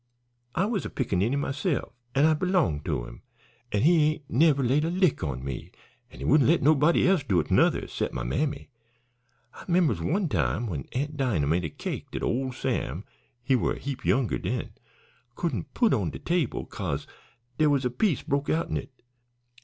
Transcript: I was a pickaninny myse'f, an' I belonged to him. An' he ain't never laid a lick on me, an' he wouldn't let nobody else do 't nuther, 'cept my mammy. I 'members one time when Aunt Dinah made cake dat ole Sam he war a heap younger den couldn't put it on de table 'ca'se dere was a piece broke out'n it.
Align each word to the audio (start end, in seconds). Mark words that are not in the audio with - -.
I 0.55 0.65
was 0.65 0.83
a 0.83 0.89
pickaninny 0.89 1.35
myse'f, 1.37 1.91
an' 2.15 2.25
I 2.25 2.33
belonged 2.33 2.85
to 2.85 3.05
him. 3.05 3.21
An' 3.71 3.83
he 3.83 4.13
ain't 4.13 4.23
never 4.27 4.63
laid 4.63 4.83
a 4.83 4.89
lick 4.89 5.23
on 5.23 5.43
me, 5.43 5.71
an' 6.09 6.17
he 6.17 6.25
wouldn't 6.25 6.49
let 6.49 6.63
nobody 6.63 7.07
else 7.07 7.23
do 7.23 7.39
't 7.43 7.53
nuther, 7.53 7.85
'cept 7.87 8.11
my 8.11 8.23
mammy. 8.23 8.71
I 9.53 9.65
'members 9.67 10.01
one 10.01 10.27
time 10.27 10.65
when 10.65 10.87
Aunt 10.93 11.17
Dinah 11.17 11.45
made 11.45 11.77
cake 11.77 12.09
dat 12.09 12.23
ole 12.23 12.51
Sam 12.51 13.03
he 13.43 13.55
war 13.55 13.73
a 13.73 13.77
heap 13.77 14.03
younger 14.03 14.39
den 14.39 14.71
couldn't 15.35 15.75
put 15.75 15.93
it 15.93 15.95
on 15.95 16.09
de 16.09 16.17
table 16.17 16.65
'ca'se 16.65 17.05
dere 17.59 17.69
was 17.69 17.85
a 17.85 17.91
piece 17.91 18.23
broke 18.23 18.49
out'n 18.49 18.77
it. 18.77 18.91